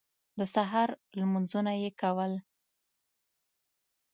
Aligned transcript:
د 0.37 0.39
سهار 0.53 0.89
لمونځونه 1.19 1.71
یې 1.81 1.89
کول. 2.01 2.33